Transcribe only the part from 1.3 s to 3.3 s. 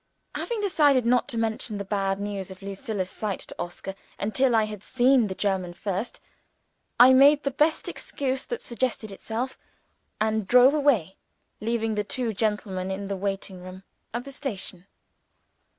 mention the bad news about Lucilla's